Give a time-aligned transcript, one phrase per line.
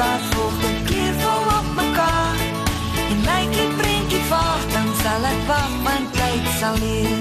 [0.00, 2.38] mekaar volg, dit keer vol op mekaar.
[3.10, 7.18] En lyk die prentjie vaag, dan sal ek wag, want tyd sal leer.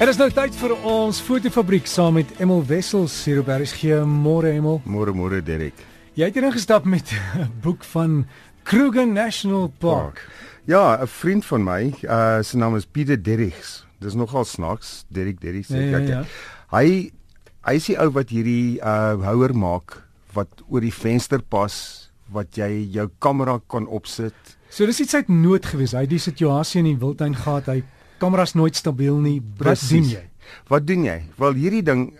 [0.00, 4.00] En dit is nou tyd vir ons fotofabriek saam met Emel Wessels hier op RSG.
[4.08, 4.80] Môre Emel.
[4.88, 5.84] Môre môre Derek.
[6.16, 8.24] Jy het ingestap met 'n boek van
[8.64, 10.24] Kruger National Park.
[10.64, 13.84] Ja, 'n vriend van my, uh sy naam is Pieter Derrigs.
[14.00, 15.68] Dis nogal snaaks, Derek Derrigs.
[15.68, 16.24] Ja, ja, ja.
[16.70, 17.12] Hy
[17.60, 21.74] hy is die ou wat hierdie uh houer maak wat oor die venster pas
[22.30, 24.34] wat jy jou kamera kan opsit.
[24.70, 25.96] So dis iets uit nood gewees.
[25.96, 27.66] Hy het die situasie in die wildtuin gehad.
[27.66, 27.82] Hy
[28.22, 29.40] kameras nooit stabiel nie.
[29.58, 30.24] Wat doen jy?
[30.70, 31.16] Wat doen jy?
[31.40, 32.10] Wel hierdie ding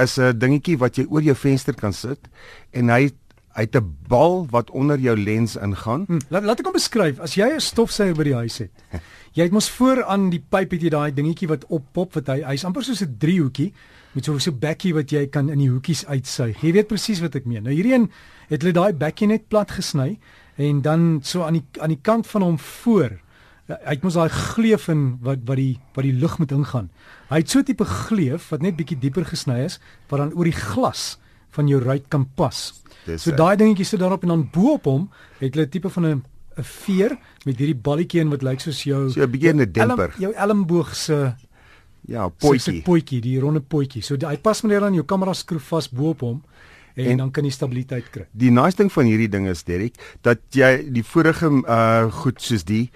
[0.00, 2.28] is 'n dingetjie wat jy oor jou venster kan sit
[2.72, 3.10] en hy
[3.52, 6.04] het 'n bal wat onder jou lens ingaan.
[6.06, 7.18] Hm, laat laat ek hom beskryf.
[7.18, 8.70] As jy 'n stofsuiger by die huis het.
[9.32, 12.42] Jy het mos voor aan die pyp het jy daai dingetjie wat oppop wat hy
[12.44, 13.72] hy's amper soos 'n driehoekie
[14.12, 16.60] met so 'n so bekkie wat jy kan in die hoekies uitsuig.
[16.60, 17.62] Jy weet presies wat ek meen.
[17.62, 18.10] Nou hierdie een
[18.48, 20.18] het hulle daai bekkie net plat gesny
[20.56, 23.20] en dan so aan die aan die kant van hom voor
[23.68, 26.90] hy het mos daai gleuf in wat wat die wat die lug moet ingaan.
[27.30, 30.44] Hy het so 'n tipe gleuf wat net bietjie dieper gesny is wat dan oor
[30.44, 31.18] die glas
[31.52, 32.58] van jou ruit kan pas.
[33.06, 35.08] Dis, So daai dingetjie sit daarop en dan bo op hom
[35.40, 36.22] het hulle 'n tipe van 'n
[36.58, 40.10] 'n veer met hierdie balletjie in wat lyk soos jou So 'n bietjie 'n demper.
[40.12, 41.34] elm- Jou elmboog se
[42.08, 42.82] Ja, se- se potjie.
[42.82, 44.02] potjie, die ronde potjie.
[44.02, 46.42] So die, hy pas meneer dan jou kamera skroef vas bo op hom
[46.96, 48.26] en, en dan kan jy stabiliteit kry.
[48.32, 52.64] Die nice ding van hierdie ding is Derek dat jy die vorige uh goed soos
[52.64, 52.90] die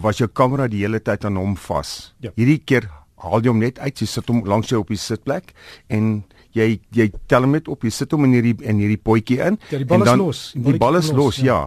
[0.00, 2.14] was jou kamera die hele tyd aan hom vas.
[2.20, 2.30] Ja.
[2.36, 5.52] Hierdie keer haal jy hom net uit, jy sit hom langs jou op die sitplek
[5.88, 6.24] en
[6.56, 9.58] jy jy tel hom net op, jy sit hom in hierdie in hierdie potjie in.
[9.70, 10.42] Ja, die bal en is dan, los.
[10.56, 11.60] Die Die bal is los, los, ja.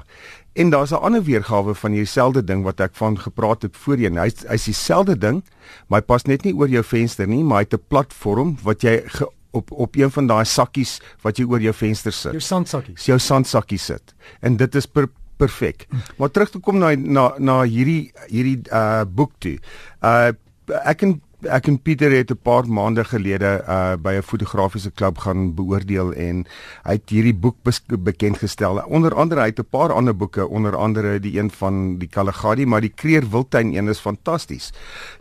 [0.59, 4.17] En daar's 'n ander weergawe van hierdieselfde ding wat ek van gepraat het voorheen.
[4.17, 5.43] Hy's hy's dieselfde ding,
[5.87, 8.81] maar hy pas net nie oor jou venster nie, maar hy het 'n platform wat
[8.81, 12.41] jy ge, op op een van daai sakkies wat jy oor jou venster sit Jou
[12.41, 13.05] sandsakkies.
[13.05, 14.13] jou sandsakkie sit.
[14.41, 15.07] En dit is per,
[15.38, 15.88] perfek.
[16.17, 19.57] Maar terug te kom na na na hierdie hierdie uh boek toe.
[20.03, 20.31] Uh
[20.85, 25.17] ek en ek en Pieter het 'n paar maande gelede uh by 'n fotografiese klub
[25.17, 26.45] gaan beoordeel en
[26.83, 27.55] hy het hierdie boek
[28.00, 28.83] bekend gestel.
[28.88, 32.66] Onder andere hy het 'n paar ander boeke, onder andere die een van die Kalahari,
[32.66, 34.73] maar die Kreer Wildtuin een is fantasties.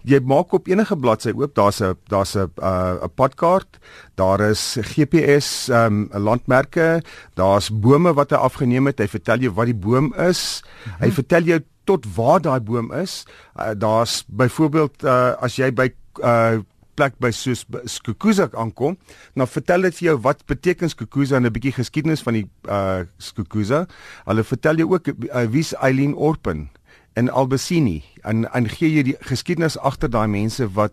[0.02, 3.78] Jy maak op enige bladsy oop, daar's 'n daar's 'n uh 'n padkaart,
[4.14, 7.02] daar is GPS um landmerke,
[7.34, 8.98] daar's bome wat hy afgeneem het.
[8.98, 10.62] Hy vertel jou wat die boom is.
[10.62, 11.02] Mm -hmm.
[11.02, 13.22] Hy vertel jou tot waar daai boom is.
[13.56, 15.90] Uh, daar's byvoorbeeld uh, as jy by
[16.22, 16.60] uh
[16.98, 18.96] plek by soos by Skukuza aankom,
[19.38, 23.06] dan vertel dit vir jou wat beteken Skukuza en 'n bietjie geskiedenis van die uh
[23.22, 23.86] Skukuza.
[24.26, 26.68] Hulle vertel jou ook uh, wie's Eileen Orpen
[27.14, 30.92] in Albasini en en gee jy die geskiedenis agter daai mense wat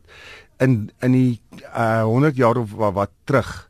[0.59, 1.41] in in die
[1.73, 3.69] uh 100 jaar of wat, wat terug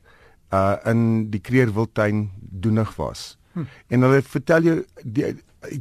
[0.51, 3.37] uh in die Kreer Wildtuin doenig was.
[3.53, 3.65] Hm.
[3.87, 5.35] En hulle vertel jou die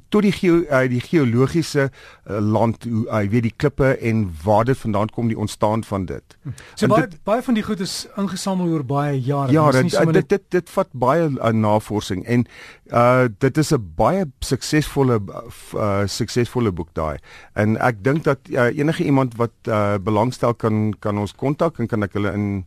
[0.09, 4.65] tot die geo, uh, die geologiese uh, land hoe uh, weet die klippe en waar
[4.65, 6.37] dit vandaan kom die ontstaan van dit.
[6.75, 9.53] So En baie dit- baie van die goed is ingesamel oor baie jare.
[9.53, 12.47] Ja, dit, sommer dit dit dit vat baie uh, navorsing en
[12.93, 15.21] uh dit is 'n baie suksesvolle
[15.75, 17.19] uh suksesvolle boek daai.
[17.55, 21.87] En ek dink dat uh, enige iemand wat uh belangstel kan kan ons kontak en
[21.87, 22.67] kan ek hulle in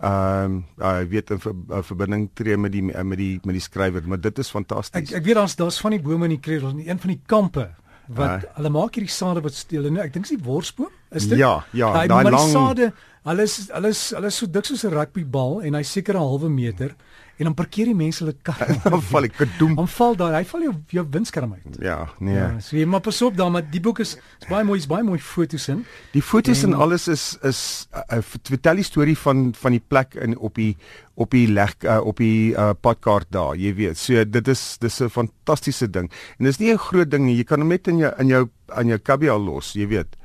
[0.00, 4.02] ehm uh, weet in ver, uh, verbinding tree met die met die met die skrywer,
[4.06, 5.12] maar dit is Ek fantasties.
[5.12, 7.70] ek weet daar's daar's van die bome in die kreer, ons een van die kampe
[8.08, 8.52] wat Ja.
[8.56, 10.88] hulle maak hierdie sade wat steel en ek dink dis die worsboom.
[11.10, 11.38] Is dit?
[11.38, 12.92] Ja, ja, Daai lang- sade,
[13.24, 16.18] hulle is hulle is hulle is so dik soos 'n rugbybal en hy seker 'n
[16.20, 16.94] halwe meter
[17.38, 18.58] en dan parkeer die mense hulle kar.
[18.82, 19.76] Dan val ek gedoem.
[19.78, 21.76] Dan val daar, hy val jou jou windskerm uit.
[21.78, 22.34] Ja, nee.
[22.34, 24.88] Ja, so jy maar pas op daar, maar die boek is, is baie mooi, is
[24.90, 25.84] baie mooi foto's in.
[26.12, 29.80] Die foto's en, En- alles is is 'n uh, vertel die storie van van die
[29.88, 30.76] plek in op die
[31.14, 33.98] op die leg uh, op die uh, padkaart daar, jy weet.
[33.98, 36.10] So dit is dis 'n fantastiese ding.
[36.38, 37.36] En dis nie 'n groot ding nie.
[37.36, 40.16] Jy kan hom net in jou in jou aan jou kabbie al los, jy weet.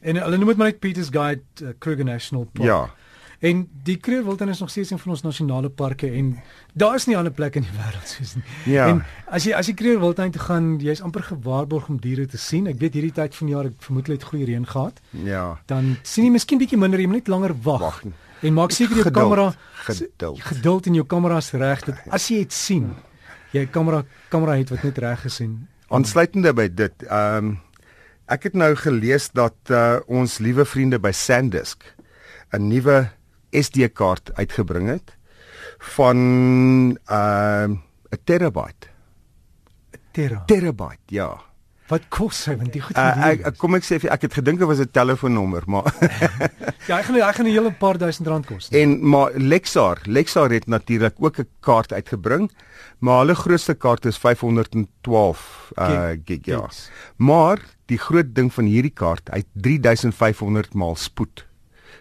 [0.00, 2.66] En hulle noem dit maar net Peter's Guide uh, Kruger National Park.
[2.66, 2.90] Ja.
[3.38, 6.30] En die Kruger Wildtuin is nog steeds een van ons nasionale parke en
[6.72, 8.44] daar is nie ander plek in die wêreld soos nie.
[8.64, 8.86] Ja.
[8.88, 12.40] En as jy as jy Kruger Wildtuin toe gaan, jy's amper gewaarborg om diere te
[12.40, 12.66] sien.
[12.66, 15.02] Ek weet hierdie tyd van die jaar, ek vermoed hulle het goeie reën gehad.
[15.26, 15.44] Ja.
[15.68, 18.02] Dan sien jy miskien bietjie minder, jy moet net langer wag.
[18.40, 19.54] En maak seker jou Geduld, kamera
[19.84, 20.40] geduld.
[20.40, 22.90] geduld en jou kamera is reg dat as jy dit sien,
[23.52, 24.02] jy kamera
[24.32, 25.56] kamera het wat net reg is en
[25.88, 27.54] Aansluitende by dit, ehm um,
[28.26, 31.84] ek het nou gelees dat uh, ons liewe vriende by SanDisk
[32.52, 33.08] 'n nuwe
[33.50, 35.16] SD-kaart uitgebring het
[35.94, 36.18] van
[37.10, 38.88] uh, 'n terabyte.
[40.10, 40.42] Terra.
[40.46, 41.40] Terabyte, ja.
[41.88, 43.22] Wat kos hy want die goed Uh, verdien.
[43.30, 45.84] ek, ek kom ek sê vir ek het gedink dit was 'n telefoonnommer, maar
[46.88, 48.68] Ja, hy gaan hy gaan 'n hele paar duisend rand kos.
[48.70, 52.50] en maar Lexar, Lexar het natuurlik ook 'n kaart uitgebring,
[52.98, 56.60] maar hulle grootste kaart is 512 uh Gig- gig ja.
[56.60, 56.90] gigs.
[57.16, 61.46] Maar die groot ding van hierdie kaart, hy het 3500 maal spoed.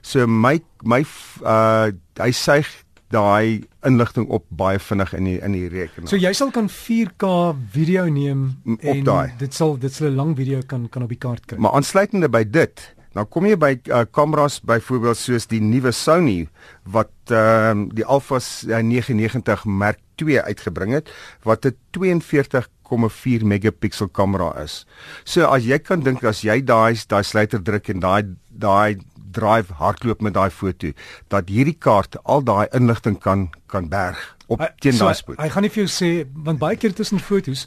[0.01, 1.05] So my my
[1.43, 2.67] uh hy suig
[3.10, 6.10] daai inligting op baie vinnig in die in die rekenaar.
[6.10, 9.31] So jy sal kan 4K video neem op en daai.
[9.38, 11.57] dit sal dit sal 'n lang video kan kan op die kaart kry.
[11.57, 16.48] Maar aansluitende by dit, nou kom jy by uh, kameras byvoorbeeld soos die nuwe Sony
[16.84, 21.10] wat ehm uh, die Alpha s- uh, 99 Mark II uitgebring het
[21.44, 24.86] wat 'n 42,4 megapixel kamera is.
[25.24, 28.98] So as jy kan dink as jy daai daai sluiter druk en daai daai
[29.35, 30.91] drive hardloop met daai foto
[31.33, 35.39] dat hierdie kaart al daai inligting kan kan berg op Hy- teen so, daai spoed.
[35.41, 36.11] Hy gaan nie vir jou sê
[36.47, 37.65] want baie keer tussen fotos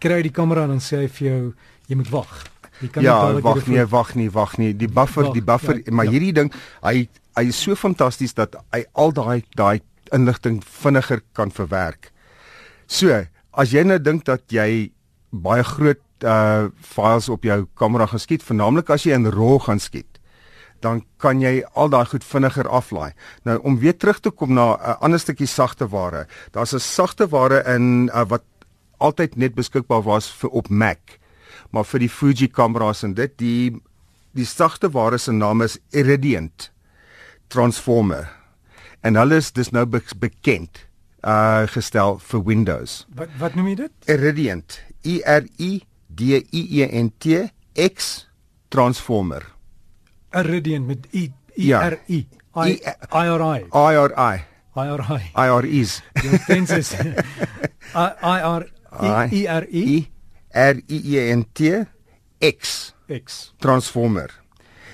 [0.00, 1.42] kry hy die kamera en dan sê hy vir jou
[1.90, 2.32] jy moet wag.
[3.02, 4.70] Ja, wag nee, wag nie, wag nie.
[4.72, 6.14] Die buffer, Wag, die buffer, ja, maar ja.
[6.14, 6.48] hierdie ding,
[6.80, 9.80] hy hy is so fantasties dat hy al daai daai
[10.16, 12.08] inligting vinniger kan verwerk.
[12.90, 13.12] So,
[13.52, 14.90] as jy nou dink dat jy
[15.30, 19.80] baie groot uh files op jou kamera gaan skiet, veralnik as jy in RAW gaan
[19.80, 20.09] skiet,
[20.80, 23.12] dan kan jy al daai goed vinniger aflaai.
[23.44, 26.26] Nou om weer terug te kom na 'n uh, ander stukkie sagte ware.
[26.52, 28.42] Daar's 'n sagte ware in uh, wat
[28.98, 31.18] altyd net beskikbaar was vir op Mac.
[31.70, 33.80] Maar vir die Fuji kameras en dit die
[34.32, 36.70] die sagte ware se naam is Iridiant
[37.48, 38.28] Transformer.
[39.00, 40.86] En hulle is dis nou be bekend
[41.24, 43.06] uh gestel vir Windows.
[43.14, 43.92] Wat wat noem jy dit?
[44.06, 46.20] Iridiant, I R I D
[46.52, 48.28] I E N T X
[48.68, 49.59] Transformer.
[50.32, 51.88] Iridian met I I Ja.
[51.88, 52.78] R I I
[53.26, 54.44] R I I R I
[54.76, 55.22] I R I.
[55.34, 56.02] I R I's.
[56.22, 56.92] Jou tenses.
[56.94, 58.66] I I R
[59.00, 60.08] I R I
[60.52, 61.84] R I E N T
[62.40, 63.52] X X.
[63.58, 64.30] Transformer.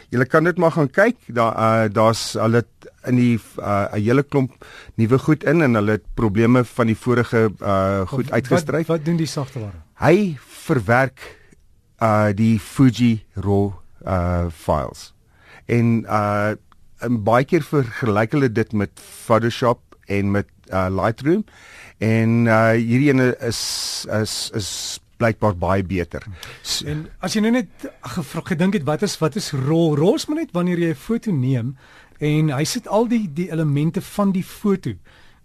[0.09, 1.19] Jy kan dit maar gaan kyk.
[1.35, 2.63] Daar uh, daar's hulle
[3.07, 4.65] in die uh, 'n hele klomp
[4.97, 8.87] nuwe goed in en hulle het probleme van die vorige uh, goed uitgestryk.
[8.87, 9.83] Wat, wat doen die sagte ware?
[10.01, 11.21] Hy verwerk
[12.03, 13.73] uh die Fuji RAW
[14.07, 15.16] uh files.
[15.67, 16.55] En uh
[17.05, 21.43] en baie keer vergelyk hulle dit met Photoshop en met uh Lightroom
[21.99, 23.61] en uh hierdie ene is
[24.23, 24.71] is is
[25.21, 26.25] blykbaar baie beter.
[26.63, 27.87] So, En as jy nou net
[28.17, 29.97] gevra gedink het wat is wat is rol?
[29.97, 31.77] Rol is maar net wanneer jy 'n foto neem
[32.19, 34.97] en hy sit al die die elemente van die foto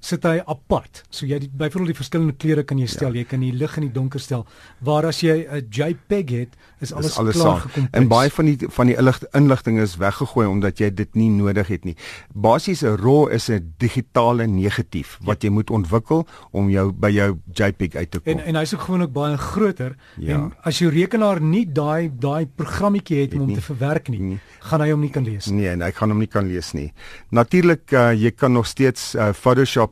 [0.01, 1.03] sit hy apart.
[1.13, 3.13] So jy byvoorbeeld die verskillende kleure kan jy stel.
[3.13, 3.21] Ja.
[3.21, 4.45] Jy kan die lig en die donker stel.
[4.81, 6.49] Waar as jy 'n JPEG het,
[6.81, 7.91] is alles, is alles klaar gekompos.
[7.93, 11.67] En baie van die van die inlig- inligting is weggegooi omdat jy dit nie nodig
[11.67, 11.95] het nie.
[12.33, 17.37] Basies 'n RAW is 'n digitale negatief wat jy moet ontwikkel om jou by jou
[17.53, 18.33] JPEG uit te kom.
[18.39, 20.33] En en hy's ook gewoonlik baie groter Ja.
[20.33, 23.55] en as jou rekenaar nie daai daai programmetjie het om hom nie.
[23.55, 24.39] te verwerk nie, Nee.
[24.59, 25.55] gaan hy hom nie kan lees nie.
[25.61, 26.91] Nee, en ek gaan hom nie kan lees nie.
[27.31, 29.90] Natuurlik uh, jy kan nog steeds uh, Photoshop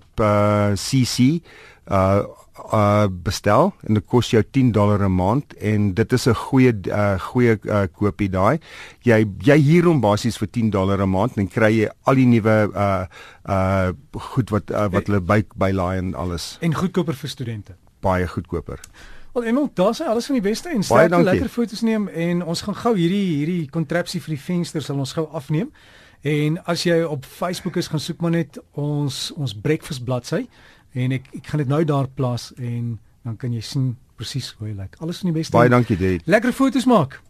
[0.75, 1.41] CC
[1.89, 2.23] uh
[2.73, 6.73] uh bestel en dit kos jou 10 dollar 'n maand en dit is 'n goeie
[6.87, 8.59] uh goeie uh, koopie daai.
[9.01, 12.25] Jy jy huur hom basies vir 10 dollar 'n maand en kry jy al die
[12.25, 13.05] nuwe uh
[13.49, 17.75] uh goed wat uh, wat hulle by bylaai en alles En goedkoper vir studente.
[17.99, 18.79] baie goedkoper.
[19.33, 21.31] Wel Emel, daar's alles van die beste en sterkte dankie.
[21.31, 25.13] lekker foto's neem en ons gaan gou hierdie hierdie kontrapsie vir die vensters sal ons
[25.13, 25.71] gou afneem.
[26.21, 30.47] En as jy op Facebook is, gaan soek maar net ons ons breakfast bladsy
[30.97, 34.67] en ek ek gaan dit nou daar plaas en dan kan jy sien presies hoe
[34.67, 34.97] hy lyk.
[34.99, 35.55] Alles van die beste.
[35.55, 36.19] Baie dankie, Dave.
[36.27, 37.21] Lekker foto's maak.